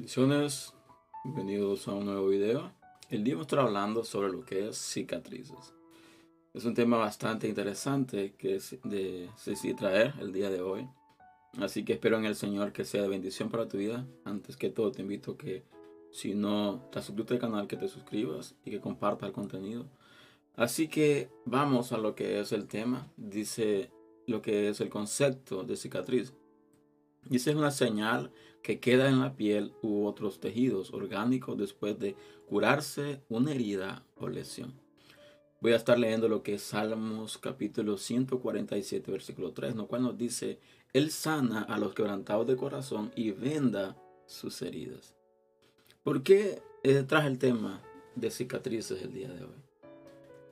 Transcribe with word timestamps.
Bendiciones, 0.00 0.72
bienvenidos 1.24 1.86
a 1.86 1.92
un 1.92 2.06
nuevo 2.06 2.28
video. 2.28 2.72
El 3.10 3.22
día 3.22 3.34
vamos 3.34 3.44
a 3.44 3.48
estar 3.48 3.58
hablando 3.58 4.02
sobre 4.02 4.32
lo 4.32 4.46
que 4.46 4.70
es 4.70 4.78
cicatrices. 4.78 5.74
Es 6.54 6.64
un 6.64 6.72
tema 6.72 6.96
bastante 6.96 7.46
interesante 7.46 8.32
que 8.32 8.58
decidí 8.84 9.74
traer 9.74 10.14
el 10.18 10.32
día 10.32 10.48
de 10.48 10.62
hoy. 10.62 10.88
Así 11.58 11.84
que 11.84 11.92
espero 11.92 12.16
en 12.16 12.24
el 12.24 12.34
Señor 12.34 12.72
que 12.72 12.86
sea 12.86 13.02
de 13.02 13.08
bendición 13.08 13.50
para 13.50 13.68
tu 13.68 13.76
vida. 13.76 14.06
Antes 14.24 14.56
que 14.56 14.70
todo 14.70 14.90
te 14.90 15.02
invito 15.02 15.36
que 15.36 15.64
si 16.10 16.34
no 16.34 16.88
te 16.90 16.98
has 16.98 17.04
suscrito 17.04 17.34
al 17.34 17.40
canal 17.40 17.66
que 17.66 17.76
te 17.76 17.86
suscribas 17.86 18.54
y 18.64 18.70
que 18.70 18.80
compartas 18.80 19.28
el 19.28 19.34
contenido. 19.34 19.84
Así 20.56 20.88
que 20.88 21.28
vamos 21.44 21.92
a 21.92 21.98
lo 21.98 22.14
que 22.14 22.40
es 22.40 22.52
el 22.52 22.68
tema. 22.68 23.12
Dice 23.18 23.90
lo 24.26 24.40
que 24.40 24.70
es 24.70 24.80
el 24.80 24.88
concepto 24.88 25.62
de 25.62 25.76
cicatriz. 25.76 26.32
Dice 27.24 27.50
es 27.50 27.56
una 27.56 27.70
señal 27.70 28.30
que 28.62 28.80
queda 28.80 29.08
en 29.08 29.20
la 29.20 29.34
piel 29.36 29.72
u 29.82 30.06
otros 30.06 30.40
tejidos 30.40 30.92
orgánicos 30.92 31.56
después 31.56 31.98
de 31.98 32.16
curarse 32.48 33.20
una 33.28 33.52
herida 33.52 34.04
o 34.16 34.28
lesión. 34.28 34.74
Voy 35.60 35.72
a 35.72 35.76
estar 35.76 35.98
leyendo 35.98 36.28
lo 36.28 36.42
que 36.42 36.54
es 36.54 36.62
Salmos 36.62 37.36
capítulo 37.36 37.98
147 37.98 39.12
versículo 39.12 39.52
3, 39.52 39.76
lo 39.76 39.86
cual 39.86 40.02
nos 40.02 40.16
dice, 40.16 40.58
Él 40.94 41.10
sana 41.10 41.62
a 41.62 41.78
los 41.78 41.94
quebrantados 41.94 42.46
de 42.46 42.56
corazón 42.56 43.12
y 43.14 43.32
venda 43.32 43.96
sus 44.26 44.62
heridas. 44.62 45.14
¿Por 46.02 46.22
qué 46.22 46.62
eh, 46.82 47.02
traje 47.06 47.28
el 47.28 47.38
tema 47.38 47.82
de 48.16 48.30
cicatrices 48.30 49.02
el 49.02 49.12
día 49.12 49.28
de 49.28 49.44
hoy? 49.44 49.60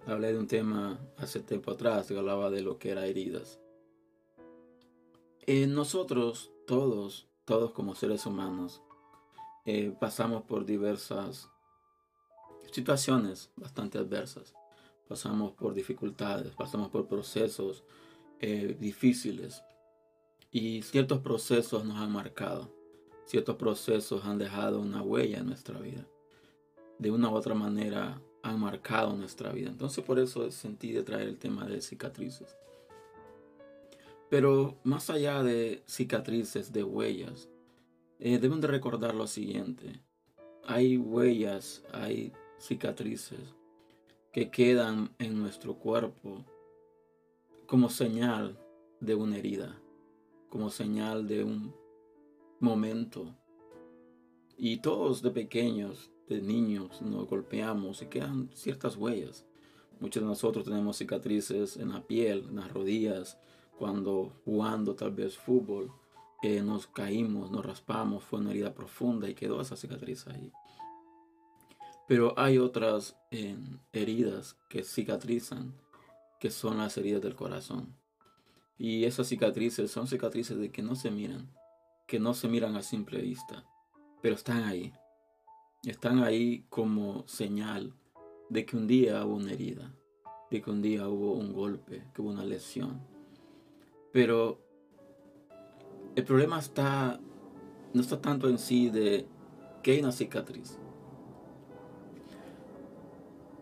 Hablé 0.06 0.32
de 0.32 0.38
un 0.38 0.46
tema 0.46 1.00
hace 1.16 1.40
tiempo 1.40 1.70
atrás 1.70 2.06
que 2.06 2.18
hablaba 2.18 2.50
de 2.50 2.60
lo 2.60 2.78
que 2.78 2.90
era 2.90 3.06
heridas. 3.06 3.58
En 5.50 5.74
nosotros 5.74 6.50
todos 6.66 7.26
todos 7.46 7.70
como 7.70 7.94
seres 7.94 8.26
humanos 8.26 8.82
eh, 9.64 9.96
pasamos 9.98 10.42
por 10.42 10.66
diversas 10.66 11.48
situaciones 12.70 13.50
bastante 13.56 13.96
adversas. 13.96 14.52
Pasamos 15.08 15.52
por 15.52 15.72
dificultades, 15.72 16.54
pasamos 16.54 16.90
por 16.90 17.08
procesos 17.08 17.82
eh, 18.40 18.76
difíciles 18.78 19.62
y 20.52 20.82
ciertos 20.82 21.20
procesos 21.20 21.82
nos 21.82 21.96
han 21.96 22.12
marcado. 22.12 22.70
Ciertos 23.24 23.56
procesos 23.56 24.26
han 24.26 24.36
dejado 24.36 24.82
una 24.82 25.00
huella 25.00 25.38
en 25.38 25.46
nuestra 25.46 25.80
vida. 25.80 26.06
De 26.98 27.10
una 27.10 27.30
u 27.30 27.34
otra 27.34 27.54
manera 27.54 28.20
han 28.42 28.60
marcado 28.60 29.16
nuestra 29.16 29.50
vida. 29.52 29.70
Entonces 29.70 30.04
por 30.04 30.18
eso 30.18 30.50
sentí 30.50 30.92
de 30.92 31.04
traer 31.04 31.26
el 31.26 31.38
tema 31.38 31.64
de 31.64 31.80
cicatrices. 31.80 32.54
Pero 34.30 34.78
más 34.84 35.10
allá 35.10 35.42
de 35.42 35.82
cicatrices, 35.86 36.72
de 36.72 36.84
huellas, 36.84 37.48
eh, 38.18 38.38
deben 38.38 38.60
de 38.60 38.66
recordar 38.66 39.14
lo 39.14 39.26
siguiente. 39.26 40.02
Hay 40.64 40.98
huellas, 40.98 41.84
hay 41.92 42.32
cicatrices 42.58 43.54
que 44.32 44.50
quedan 44.50 45.14
en 45.18 45.38
nuestro 45.38 45.78
cuerpo 45.78 46.44
como 47.66 47.88
señal 47.88 48.58
de 49.00 49.14
una 49.14 49.38
herida, 49.38 49.80
como 50.48 50.68
señal 50.68 51.26
de 51.26 51.44
un 51.44 51.74
momento. 52.60 53.34
Y 54.56 54.78
todos 54.78 55.22
de 55.22 55.30
pequeños, 55.30 56.10
de 56.28 56.42
niños, 56.42 57.00
nos 57.00 57.28
golpeamos 57.28 58.02
y 58.02 58.06
quedan 58.06 58.50
ciertas 58.52 58.96
huellas. 58.96 59.46
Muchos 60.00 60.22
de 60.22 60.28
nosotros 60.28 60.64
tenemos 60.64 60.98
cicatrices 60.98 61.76
en 61.76 61.90
la 61.90 62.06
piel, 62.06 62.46
en 62.48 62.56
las 62.56 62.72
rodillas, 62.72 63.38
cuando 63.78 64.32
jugando 64.44 64.94
tal 64.94 65.12
vez 65.12 65.36
fútbol, 65.38 65.92
eh, 66.42 66.62
nos 66.62 66.86
caímos, 66.86 67.50
nos 67.50 67.64
raspamos, 67.64 68.24
fue 68.24 68.40
una 68.40 68.50
herida 68.50 68.74
profunda 68.74 69.28
y 69.28 69.34
quedó 69.34 69.60
esa 69.60 69.76
cicatriz 69.76 70.26
ahí. 70.26 70.52
Pero 72.06 72.34
hay 72.38 72.58
otras 72.58 73.16
eh, 73.30 73.56
heridas 73.92 74.56
que 74.68 74.82
cicatrizan, 74.82 75.74
que 76.40 76.50
son 76.50 76.78
las 76.78 76.96
heridas 76.96 77.22
del 77.22 77.34
corazón. 77.34 77.94
Y 78.78 79.04
esas 79.04 79.28
cicatrices 79.28 79.90
son 79.90 80.06
cicatrices 80.06 80.58
de 80.58 80.70
que 80.70 80.82
no 80.82 80.94
se 80.94 81.10
miran, 81.10 81.50
que 82.06 82.18
no 82.18 82.34
se 82.34 82.48
miran 82.48 82.76
a 82.76 82.82
simple 82.82 83.20
vista, 83.20 83.64
pero 84.22 84.34
están 84.34 84.64
ahí. 84.64 84.92
Están 85.84 86.22
ahí 86.22 86.64
como 86.68 87.26
señal 87.28 87.94
de 88.48 88.64
que 88.64 88.76
un 88.76 88.86
día 88.86 89.24
hubo 89.24 89.36
una 89.36 89.52
herida, 89.52 89.94
de 90.50 90.62
que 90.62 90.70
un 90.70 90.82
día 90.82 91.08
hubo 91.08 91.34
un 91.34 91.52
golpe, 91.52 92.04
que 92.14 92.22
hubo 92.22 92.30
una 92.30 92.44
lesión. 92.44 93.17
Pero 94.18 94.58
el 96.16 96.24
problema 96.24 96.58
está, 96.58 97.20
no 97.94 98.00
está 98.00 98.20
tanto 98.20 98.48
en 98.48 98.58
sí 98.58 98.90
de 98.90 99.28
que 99.80 99.92
hay 99.92 100.00
una 100.00 100.10
cicatriz. 100.10 100.76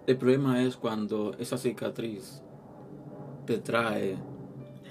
El 0.07 0.17
problema 0.17 0.63
es 0.63 0.79
cuando 0.79 1.35
esa 1.35 1.59
cicatriz 1.59 2.41
te 3.45 3.59
trae 3.59 4.17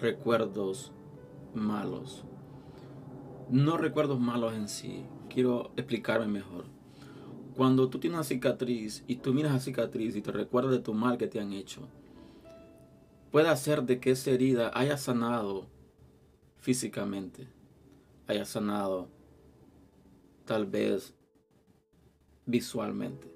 recuerdos 0.01 0.91
malos. 1.55 2.25
No 3.49 3.77
recuerdos 3.77 4.19
malos 4.19 4.53
en 4.53 4.67
sí. 4.67 5.03
Quiero 5.29 5.71
explicarme 5.77 6.27
mejor. 6.27 6.65
Cuando 7.57 7.89
tú 7.89 7.97
tienes 7.97 8.17
una 8.17 8.23
cicatriz 8.23 9.03
y 9.07 9.15
tú 9.15 9.33
miras 9.33 9.53
la 9.53 9.59
cicatriz 9.59 10.15
y 10.15 10.21
te 10.21 10.31
recuerdas 10.31 10.73
de 10.73 10.79
tu 10.79 10.93
mal 10.93 11.17
que 11.17 11.25
te 11.25 11.39
han 11.39 11.53
hecho, 11.53 11.87
puede 13.35 13.49
hacer 13.49 13.83
de 13.83 13.99
que 13.99 14.11
esa 14.11 14.31
herida 14.31 14.71
haya 14.73 14.95
sanado 14.95 15.67
físicamente, 16.55 17.49
haya 18.27 18.45
sanado 18.45 19.09
tal 20.45 20.65
vez 20.65 21.13
visualmente. 22.45 23.29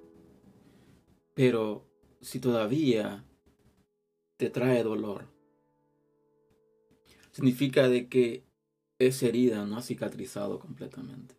Pero 1.34 1.86
si 2.22 2.40
todavía 2.40 3.26
te 4.38 4.50
trae 4.50 4.84
dolor, 4.84 5.26
significa 7.32 7.90
de 7.90 8.08
que 8.08 8.46
esa 9.00 9.26
herida 9.26 9.66
no 9.66 9.76
ha 9.76 9.82
cicatrizado 9.82 10.60
completamente. 10.60 11.36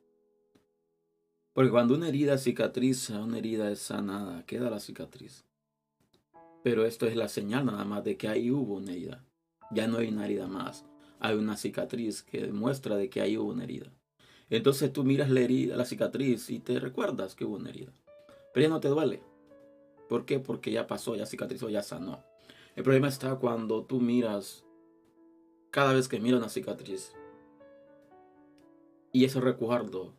Porque 1.54 1.70
cuando 1.70 1.94
una 1.94 2.09
herida 2.09 2.37
cicatriza, 2.37 3.22
una 3.22 3.38
herida 3.38 3.70
es 3.70 3.78
sanada, 3.78 4.44
queda 4.44 4.69
la 4.69 4.81
cicatriz. 4.81 5.47
Pero 6.62 6.84
esto 6.84 7.06
es 7.06 7.16
la 7.16 7.28
señal 7.28 7.66
nada 7.66 7.84
más 7.84 8.04
de 8.04 8.16
que 8.16 8.28
ahí 8.28 8.50
hubo 8.50 8.76
una 8.76 8.93
herida. 8.93 9.25
Ya 9.71 9.87
no 9.87 9.98
hay 9.98 10.09
una 10.09 10.25
herida 10.26 10.47
más. 10.47 10.84
Hay 11.19 11.37
una 11.37 11.56
cicatriz 11.56 12.22
que 12.22 12.41
demuestra 12.43 12.97
de 12.97 13.09
que 13.09 13.21
ahí 13.21 13.37
hubo 13.37 13.50
una 13.50 13.65
herida. 13.65 13.93
Entonces 14.48 14.93
tú 14.93 15.04
miras 15.04 15.31
la 15.31 15.41
herida, 15.41 15.76
la 15.76 15.84
cicatriz 15.84 16.50
y 16.50 16.59
te 16.59 16.81
recuerdas 16.81 17.34
que 17.34 17.44
hubo 17.44 17.56
una 17.56 17.70
herida. 17.70 17.93
Pero 18.53 18.66
ya 18.66 18.70
no 18.70 18.81
te 18.81 18.88
duele. 18.88 19.22
¿Por 20.09 20.25
qué? 20.25 20.41
Porque 20.41 20.72
ya 20.72 20.87
pasó, 20.87 21.15
ya 21.15 21.25
cicatrizó, 21.25 21.70
ya 21.70 21.82
sanó. 21.82 22.25
El 22.75 22.82
problema 22.82 23.09
está 23.09 23.37
cuando 23.37 23.84
tú 23.84 24.00
miras, 24.00 24.65
cada 25.70 25.93
vez 25.93 26.09
que 26.09 26.19
miras 26.19 26.41
una 26.41 26.49
cicatriz, 26.49 27.15
y 29.12 29.25
ese 29.25 29.41
recuerdo 29.41 30.15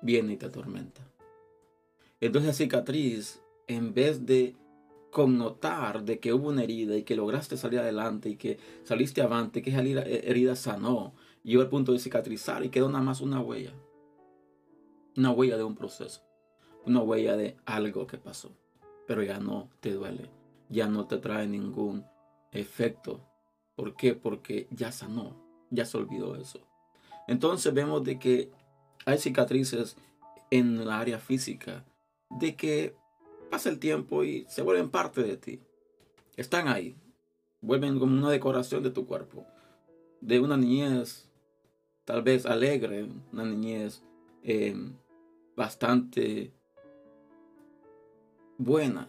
viene 0.00 0.34
y 0.34 0.36
te 0.36 0.46
atormenta. 0.46 1.02
Entonces 2.20 2.46
la 2.46 2.54
cicatriz, 2.54 3.42
en 3.66 3.92
vez 3.92 4.24
de 4.24 4.56
connotar 5.16 6.04
de 6.04 6.20
que 6.20 6.34
hubo 6.34 6.50
una 6.50 6.62
herida 6.62 6.94
y 6.94 7.02
que 7.02 7.16
lograste 7.16 7.56
salir 7.56 7.78
adelante 7.80 8.28
y 8.28 8.36
que 8.36 8.58
saliste 8.84 9.22
avante, 9.22 9.62
que 9.62 9.70
esa 9.70 9.80
herida 9.80 10.54
sanó, 10.56 11.14
llegó 11.42 11.62
al 11.62 11.70
punto 11.70 11.92
de 11.92 11.98
cicatrizar 11.98 12.62
y 12.62 12.68
quedó 12.68 12.90
nada 12.90 13.02
más 13.02 13.22
una 13.22 13.40
huella. 13.40 13.72
Una 15.16 15.30
huella 15.30 15.56
de 15.56 15.64
un 15.64 15.74
proceso. 15.74 16.20
Una 16.84 17.00
huella 17.00 17.34
de 17.34 17.56
algo 17.64 18.06
que 18.06 18.18
pasó. 18.18 18.58
Pero 19.06 19.22
ya 19.22 19.38
no 19.38 19.70
te 19.80 19.94
duele. 19.94 20.28
Ya 20.68 20.86
no 20.86 21.06
te 21.06 21.16
trae 21.16 21.46
ningún 21.46 22.04
efecto. 22.52 23.26
¿Por 23.74 23.96
qué? 23.96 24.12
Porque 24.12 24.68
ya 24.70 24.92
sanó. 24.92 25.34
Ya 25.70 25.86
se 25.86 25.96
olvidó 25.96 26.36
eso. 26.36 26.60
Entonces 27.26 27.72
vemos 27.72 28.04
de 28.04 28.18
que 28.18 28.50
hay 29.06 29.16
cicatrices 29.16 29.96
en 30.50 30.84
la 30.84 31.00
área 31.00 31.18
física. 31.18 31.86
De 32.28 32.54
que 32.54 32.94
pasa 33.46 33.68
el 33.68 33.78
tiempo 33.78 34.24
y 34.24 34.46
se 34.48 34.62
vuelven 34.62 34.90
parte 34.90 35.22
de 35.22 35.36
ti. 35.36 35.60
Están 36.36 36.68
ahí. 36.68 36.96
Vuelven 37.60 37.98
como 37.98 38.16
una 38.16 38.30
decoración 38.30 38.82
de 38.82 38.90
tu 38.90 39.06
cuerpo. 39.06 39.46
De 40.20 40.40
una 40.40 40.56
niñez 40.56 41.26
tal 42.06 42.22
vez 42.22 42.46
alegre, 42.46 43.08
una 43.32 43.44
niñez 43.44 44.02
em, 44.42 44.94
bastante 45.56 46.52
buena. 48.56 49.08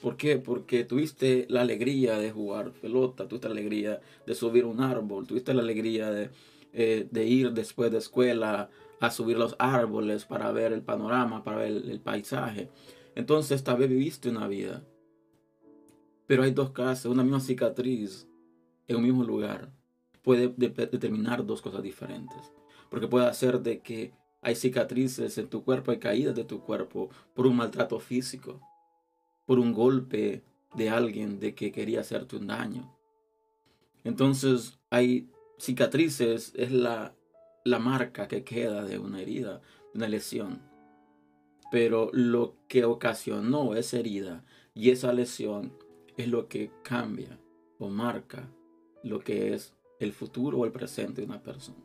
¿Por 0.00 0.16
qué? 0.16 0.38
Porque 0.38 0.84
tuviste 0.84 1.46
la 1.50 1.60
alegría 1.60 2.18
de 2.18 2.30
jugar 2.30 2.72
pelota, 2.72 3.28
tuviste 3.28 3.48
la 3.48 3.52
alegría 3.52 4.00
de 4.26 4.34
subir 4.34 4.64
un 4.64 4.80
árbol, 4.80 5.26
tuviste 5.26 5.52
la 5.52 5.62
alegría 5.62 6.10
de, 6.10 6.30
eh, 6.72 7.06
de 7.10 7.24
ir 7.26 7.52
después 7.52 7.92
de 7.92 7.98
escuela 7.98 8.70
a 9.00 9.10
subir 9.10 9.38
los 9.38 9.56
árboles 9.58 10.24
para 10.24 10.50
ver 10.52 10.72
el 10.72 10.82
panorama, 10.82 11.44
para 11.44 11.58
ver 11.58 11.70
el, 11.70 12.00
paisaje. 12.00 12.70
Entonces 13.14 13.52
esta 13.52 13.74
vez 13.74 13.88
viviste 13.88 14.28
una 14.28 14.48
vida. 14.48 14.84
Pero 16.26 16.42
hay 16.42 16.50
dos 16.50 16.70
casos, 16.70 17.10
una 17.10 17.22
misma 17.22 17.40
cicatriz 17.40 18.28
en 18.86 18.96
un 18.96 19.02
mismo 19.02 19.24
lugar 19.24 19.72
puede 20.22 20.48
determinar 20.48 21.46
dos 21.46 21.62
cosas 21.62 21.82
diferentes. 21.82 22.52
Porque 22.90 23.08
puede 23.08 23.26
hacer 23.26 23.60
de 23.60 23.80
que 23.80 24.12
Hay 24.40 24.54
cicatrices 24.54 25.36
en 25.36 25.48
tu 25.48 25.64
cuerpo, 25.64 25.90
hay 25.90 25.98
caídas 25.98 26.36
de 26.36 26.44
tu 26.44 26.60
cuerpo 26.60 27.10
por 27.34 27.48
un 27.48 27.56
maltrato 27.56 27.98
físico, 27.98 28.60
por 29.46 29.58
un 29.58 29.72
golpe 29.72 30.44
de 30.74 30.90
alguien 30.90 31.40
de 31.40 31.56
que 31.56 31.72
quería 31.72 32.02
hacerte 32.02 32.36
un 32.36 32.46
daño. 32.46 32.94
Entonces 34.04 34.78
hay 34.90 35.28
cicatrices, 35.58 36.52
es 36.54 36.70
la, 36.70 37.17
la 37.68 37.78
marca 37.78 38.28
que 38.28 38.44
queda 38.44 38.84
de 38.84 38.98
una 38.98 39.20
herida, 39.20 39.60
de 39.92 39.98
una 39.98 40.08
lesión. 40.08 40.62
Pero 41.70 42.10
lo 42.12 42.56
que 42.66 42.84
ocasionó 42.84 43.74
esa 43.74 43.98
herida 43.98 44.44
y 44.74 44.90
esa 44.90 45.12
lesión 45.12 45.72
es 46.16 46.28
lo 46.28 46.48
que 46.48 46.70
cambia 46.82 47.38
o 47.78 47.88
marca 47.88 48.48
lo 49.02 49.20
que 49.20 49.54
es 49.54 49.74
el 50.00 50.12
futuro 50.12 50.58
o 50.58 50.64
el 50.64 50.72
presente 50.72 51.20
de 51.20 51.26
una 51.26 51.42
persona. 51.42 51.78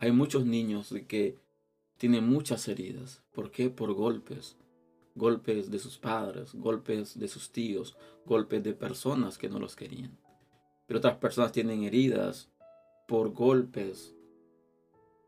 Hay 0.00 0.12
muchos 0.12 0.46
niños 0.46 0.94
que 1.08 1.36
tienen 1.96 2.28
muchas 2.28 2.68
heridas. 2.68 3.22
¿Por 3.32 3.50
qué? 3.50 3.68
Por 3.68 3.92
golpes. 3.92 4.56
Golpes 5.16 5.70
de 5.70 5.80
sus 5.80 5.98
padres, 5.98 6.54
golpes 6.54 7.18
de 7.18 7.26
sus 7.26 7.50
tíos, 7.50 7.96
golpes 8.24 8.62
de 8.62 8.72
personas 8.72 9.36
que 9.36 9.48
no 9.48 9.58
los 9.58 9.74
querían. 9.74 10.16
Pero 10.86 10.98
otras 10.98 11.16
personas 11.16 11.50
tienen 11.50 11.82
heridas 11.82 12.48
por 13.08 13.32
golpes 13.32 14.14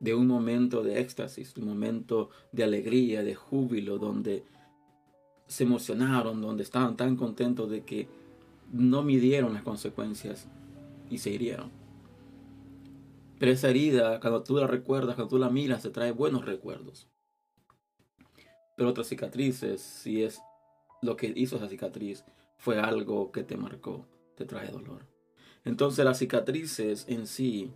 de 0.00 0.14
un 0.14 0.26
momento 0.26 0.82
de 0.82 1.00
éxtasis, 1.00 1.56
un 1.56 1.66
momento 1.66 2.28
de 2.52 2.62
alegría, 2.62 3.22
de 3.22 3.34
júbilo, 3.34 3.98
donde 3.98 4.44
se 5.46 5.64
emocionaron, 5.64 6.42
donde 6.42 6.62
estaban 6.62 6.96
tan 6.96 7.16
contentos 7.16 7.70
de 7.70 7.82
que 7.82 8.06
no 8.70 9.02
midieron 9.02 9.54
las 9.54 9.62
consecuencias 9.62 10.46
y 11.08 11.18
se 11.18 11.30
hirieron. 11.30 11.70
Pero 13.38 13.50
esa 13.50 13.70
herida, 13.70 14.20
cuando 14.20 14.42
tú 14.42 14.56
la 14.58 14.66
recuerdas, 14.66 15.16
cuando 15.16 15.30
tú 15.30 15.38
la 15.38 15.48
miras, 15.48 15.82
te 15.82 15.88
trae 15.88 16.12
buenos 16.12 16.44
recuerdos. 16.44 17.08
Pero 18.76 18.90
otras 18.90 19.08
cicatrices, 19.08 19.80
si 19.80 20.22
es 20.22 20.42
lo 21.00 21.16
que 21.16 21.32
hizo 21.34 21.56
esa 21.56 21.68
cicatriz, 21.68 22.24
fue 22.58 22.78
algo 22.78 23.32
que 23.32 23.42
te 23.42 23.56
marcó, 23.56 24.06
te 24.36 24.44
trae 24.44 24.70
dolor. 24.70 25.06
Entonces 25.64 26.04
las 26.04 26.18
cicatrices 26.18 27.04
en 27.08 27.26
sí 27.26 27.72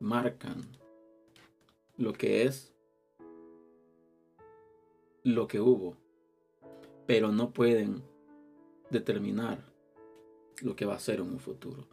marcan 0.00 0.66
lo 1.96 2.12
que 2.12 2.44
es 2.44 2.72
lo 5.22 5.46
que 5.46 5.60
hubo, 5.60 5.96
pero 7.06 7.30
no 7.30 7.52
pueden 7.52 8.02
determinar 8.90 9.64
lo 10.62 10.74
que 10.74 10.86
va 10.86 10.94
a 10.94 11.00
ser 11.00 11.16
en 11.16 11.30
un 11.30 11.38
futuro. 11.38 11.86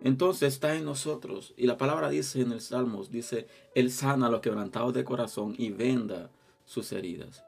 Entonces 0.00 0.54
está 0.54 0.76
en 0.76 0.84
nosotros. 0.84 1.54
Y 1.56 1.66
la 1.66 1.76
palabra 1.76 2.08
dice 2.08 2.40
en 2.40 2.52
el 2.52 2.60
Salmos, 2.60 3.10
dice, 3.10 3.48
Él 3.74 3.90
sana 3.90 4.26
a 4.26 4.30
los 4.30 4.40
quebrantados 4.40 4.94
de 4.94 5.04
corazón 5.04 5.54
y 5.58 5.70
venda 5.70 6.30
sus 6.64 6.92
heridas. 6.92 7.44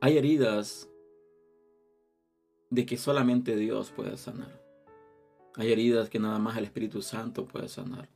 Hay 0.00 0.18
heridas 0.18 0.88
de 2.70 2.84
que 2.84 2.98
solamente 2.98 3.56
Dios 3.56 3.92
puede 3.92 4.16
sanar. 4.16 4.65
Hay 5.56 5.72
heridas 5.72 6.10
que 6.10 6.18
nada 6.18 6.38
más 6.38 6.58
el 6.58 6.64
Espíritu 6.64 7.00
Santo 7.00 7.46
puede 7.46 7.68
sanar. 7.68 8.10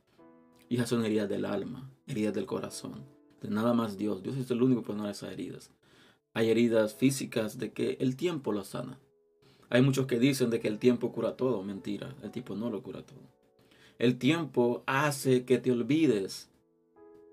Y 0.69 0.75
esas 0.75 0.89
son 0.89 1.03
heridas 1.03 1.27
del 1.27 1.45
alma, 1.45 1.91
heridas 2.05 2.35
del 2.35 2.45
corazón. 2.45 3.03
De 3.41 3.49
nada 3.49 3.73
más 3.73 3.97
Dios. 3.97 4.21
Dios 4.21 4.37
es 4.37 4.49
el 4.51 4.61
único 4.61 4.81
que 4.81 4.87
puede 4.87 4.99
sanar 4.99 5.11
esas 5.11 5.31
heridas. 5.31 5.71
Hay 6.33 6.49
heridas 6.49 6.93
físicas 6.93 7.57
de 7.57 7.73
que 7.73 7.97
el 7.99 8.15
tiempo 8.15 8.51
lo 8.51 8.63
sana. 8.63 8.99
Hay 9.69 9.81
muchos 9.81 10.05
que 10.05 10.19
dicen 10.19 10.51
de 10.51 10.59
que 10.59 10.67
el 10.67 10.77
tiempo 10.77 11.11
cura 11.11 11.35
todo. 11.35 11.63
Mentira, 11.63 12.15
el 12.21 12.29
tiempo 12.29 12.55
no 12.55 12.69
lo 12.69 12.83
cura 12.83 13.03
todo. 13.03 13.27
El 13.97 14.19
tiempo 14.19 14.83
hace 14.85 15.43
que 15.43 15.57
te 15.57 15.71
olvides 15.71 16.49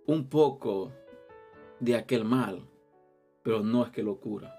un 0.06 0.28
poco 0.28 0.90
de 1.80 1.96
aquel 1.96 2.24
mal, 2.24 2.66
pero 3.42 3.62
no 3.62 3.84
es 3.84 3.90
que 3.90 4.02
lo 4.02 4.20
cura. 4.20 4.54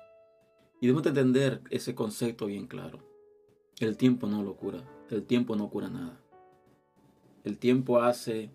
Y 0.80 0.88
debemos 0.88 1.07
entender 1.07 1.62
ese 1.72 1.96
concepto 1.96 2.46
bien 2.46 2.68
claro. 2.68 3.00
El 3.80 3.98
tiempo 3.98 4.28
no 4.28 4.44
lo 4.44 4.56
cura. 4.56 4.84
El 5.09 5.23
tiempo 5.23 5.56
no 5.56 5.69
cura 5.69 5.89
nada. 5.89 6.19
El 7.44 7.57
tiempo 7.57 8.00
hace 8.00 8.51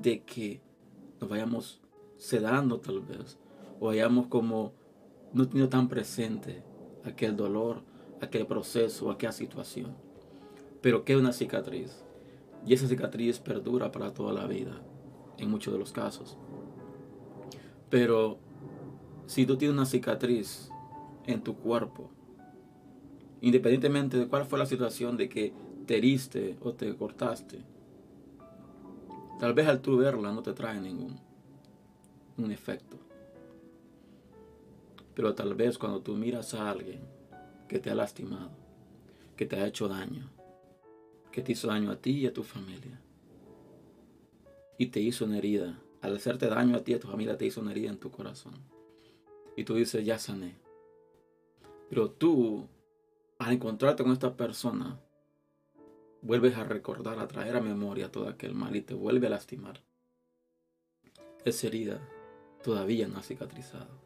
de 0.00 0.22
que 0.22 0.62
nos 1.20 1.28
vayamos 1.28 1.80
sedando 2.16 2.80
tal 2.80 3.00
vez, 3.00 3.38
o 3.78 3.86
vayamos 3.86 4.28
como 4.28 4.72
no 5.34 5.46
teniendo 5.46 5.68
tan 5.68 5.88
presente 5.88 6.62
aquel 7.04 7.36
dolor, 7.36 7.82
aquel 8.22 8.46
proceso, 8.46 9.10
aquella 9.10 9.32
situación. 9.32 9.94
Pero 10.80 11.04
queda 11.04 11.18
una 11.18 11.32
cicatriz. 11.32 12.02
Y 12.66 12.72
esa 12.72 12.88
cicatriz 12.88 13.38
perdura 13.38 13.92
para 13.92 14.14
toda 14.14 14.32
la 14.32 14.46
vida, 14.46 14.80
en 15.36 15.50
muchos 15.50 15.72
de 15.72 15.78
los 15.78 15.92
casos. 15.92 16.38
Pero 17.90 18.38
si 19.26 19.44
tú 19.44 19.56
tienes 19.56 19.76
una 19.76 19.86
cicatriz 19.86 20.70
en 21.26 21.42
tu 21.42 21.56
cuerpo, 21.56 22.10
independientemente 23.42 24.18
de 24.18 24.28
cuál 24.28 24.46
fue 24.46 24.58
la 24.58 24.66
situación 24.66 25.16
de 25.16 25.28
que 25.28 25.52
te 25.90 25.96
heriste 25.96 26.56
o 26.62 26.72
te 26.72 26.94
cortaste, 26.94 27.58
tal 29.40 29.54
vez 29.54 29.66
al 29.66 29.80
tú 29.80 29.96
verla 29.96 30.30
no 30.30 30.40
te 30.40 30.52
trae 30.52 30.80
ningún 30.80 31.18
un 32.38 32.52
efecto. 32.52 32.96
Pero 35.16 35.34
tal 35.34 35.56
vez 35.56 35.78
cuando 35.78 36.00
tú 36.00 36.14
miras 36.14 36.54
a 36.54 36.70
alguien 36.70 37.00
que 37.66 37.80
te 37.80 37.90
ha 37.90 37.96
lastimado, 37.96 38.52
que 39.34 39.46
te 39.46 39.56
ha 39.56 39.66
hecho 39.66 39.88
daño, 39.88 40.30
que 41.32 41.42
te 41.42 41.50
hizo 41.50 41.66
daño 41.66 41.90
a 41.90 41.96
ti 41.96 42.18
y 42.18 42.26
a 42.28 42.32
tu 42.32 42.44
familia. 42.44 43.00
Y 44.78 44.86
te 44.86 45.00
hizo 45.00 45.24
una 45.24 45.38
herida. 45.38 45.76
Al 46.02 46.14
hacerte 46.14 46.46
daño 46.46 46.76
a 46.76 46.84
ti 46.84 46.92
y 46.92 46.94
a 46.94 47.00
tu 47.00 47.08
familia 47.08 47.36
te 47.36 47.46
hizo 47.46 47.60
una 47.60 47.72
herida 47.72 47.90
en 47.90 47.98
tu 47.98 48.12
corazón. 48.12 48.54
Y 49.56 49.64
tú 49.64 49.74
dices, 49.74 50.06
ya 50.06 50.20
sané. 50.20 50.54
Pero 51.88 52.12
tú, 52.12 52.68
al 53.40 53.54
encontrarte 53.54 54.04
con 54.04 54.12
esta 54.12 54.36
persona, 54.36 55.00
vuelves 56.22 56.56
a 56.56 56.64
recordar, 56.64 57.18
a 57.18 57.28
traer 57.28 57.56
a 57.56 57.60
memoria 57.60 58.10
todo 58.10 58.28
aquel 58.28 58.54
mal 58.54 58.76
y 58.76 58.82
te 58.82 58.94
vuelve 58.94 59.26
a 59.26 59.30
lastimar. 59.30 59.82
Esa 61.44 61.66
herida 61.68 62.00
todavía 62.62 63.08
no 63.08 63.18
ha 63.18 63.22
cicatrizado. 63.22 64.00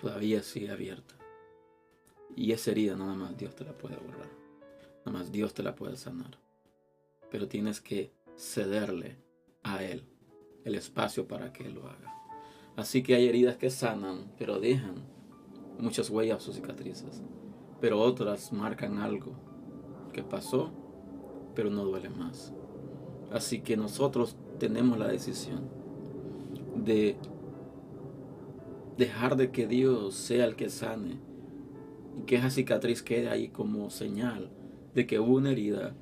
Todavía 0.00 0.42
sigue 0.42 0.70
abierta. 0.70 1.14
Y 2.36 2.52
esa 2.52 2.70
herida 2.70 2.96
nada 2.96 3.14
más 3.14 3.36
Dios 3.36 3.54
te 3.54 3.64
la 3.64 3.76
puede 3.76 3.96
borrar. 3.96 4.30
Nada 5.04 5.18
más 5.18 5.30
Dios 5.30 5.52
te 5.52 5.62
la 5.62 5.74
puede 5.74 5.96
sanar. 5.96 6.38
Pero 7.30 7.48
tienes 7.48 7.80
que 7.80 8.12
cederle 8.36 9.18
a 9.62 9.84
Él 9.84 10.08
el 10.64 10.74
espacio 10.74 11.28
para 11.28 11.52
que 11.52 11.64
Él 11.64 11.74
lo 11.74 11.86
haga. 11.86 12.14
Así 12.76 13.02
que 13.02 13.14
hay 13.14 13.28
heridas 13.28 13.56
que 13.56 13.68
sanan, 13.68 14.32
pero 14.38 14.58
dejan 14.58 15.04
muchas 15.78 16.08
huellas 16.08 16.48
o 16.48 16.52
cicatrices. 16.52 17.22
Pero 17.80 18.00
otras 18.00 18.52
marcan 18.52 18.98
algo 18.98 19.49
que 20.10 20.22
pasó, 20.22 20.70
pero 21.54 21.70
no 21.70 21.84
duele 21.84 22.10
más. 22.10 22.52
Así 23.32 23.60
que 23.60 23.76
nosotros 23.76 24.36
tenemos 24.58 24.98
la 24.98 25.08
decisión 25.08 25.68
de 26.76 27.16
dejar 28.96 29.36
de 29.36 29.50
que 29.50 29.66
Dios 29.66 30.14
sea 30.14 30.44
el 30.44 30.56
que 30.56 30.68
sane 30.68 31.18
y 32.18 32.22
que 32.22 32.36
esa 32.36 32.50
cicatriz 32.50 33.02
quede 33.02 33.28
ahí 33.28 33.48
como 33.48 33.90
señal 33.90 34.50
de 34.94 35.06
que 35.06 35.20
hubo 35.20 35.36
una 35.36 35.52
herida, 35.52 35.94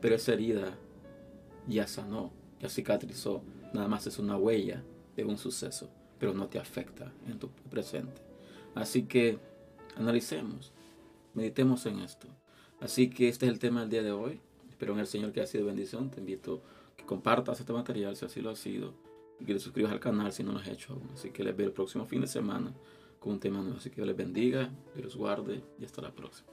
pero 0.00 0.14
esa 0.14 0.32
herida 0.32 0.78
ya 1.66 1.86
sanó, 1.86 2.30
ya 2.60 2.68
cicatrizó, 2.68 3.42
nada 3.72 3.88
más 3.88 4.06
es 4.06 4.18
una 4.18 4.36
huella 4.36 4.82
de 5.16 5.24
un 5.24 5.36
suceso, 5.36 5.90
pero 6.18 6.32
no 6.32 6.46
te 6.46 6.58
afecta 6.58 7.12
en 7.26 7.38
tu 7.38 7.48
presente. 7.70 8.22
Así 8.74 9.02
que 9.02 9.38
analicemos, 9.96 10.72
meditemos 11.34 11.84
en 11.86 12.00
esto. 12.00 12.28
Así 12.80 13.08
que 13.08 13.28
este 13.28 13.46
es 13.46 13.52
el 13.52 13.58
tema 13.58 13.80
del 13.80 13.90
día 13.90 14.02
de 14.02 14.12
hoy. 14.12 14.40
Espero 14.68 14.92
en 14.92 15.00
el 15.00 15.06
Señor 15.06 15.32
que 15.32 15.40
ha 15.40 15.46
sido 15.46 15.66
bendición. 15.66 16.10
Te 16.10 16.20
invito 16.20 16.62
a 16.92 16.96
que 16.96 17.04
compartas 17.04 17.60
este 17.60 17.72
material 17.72 18.16
si 18.16 18.24
así 18.24 18.40
lo 18.40 18.50
ha 18.50 18.56
sido 18.56 18.94
y 19.40 19.44
que 19.44 19.54
te 19.54 19.60
suscribas 19.60 19.92
al 19.92 20.00
canal 20.00 20.32
si 20.32 20.42
no 20.42 20.52
lo 20.52 20.58
has 20.58 20.68
hecho 20.68 20.92
aún. 20.92 21.08
Así 21.14 21.30
que 21.30 21.42
les 21.42 21.56
veo 21.56 21.66
el 21.66 21.72
próximo 21.72 22.04
fin 22.06 22.20
de 22.20 22.26
semana 22.26 22.72
con 23.18 23.34
un 23.34 23.40
tema 23.40 23.60
nuevo. 23.60 23.78
Así 23.78 23.90
que 23.90 23.96
Dios 23.96 24.06
les 24.08 24.16
bendiga, 24.16 24.70
Dios 24.94 25.04
los 25.04 25.16
guarde 25.16 25.62
y 25.78 25.84
hasta 25.84 26.02
la 26.02 26.14
próxima. 26.14 26.48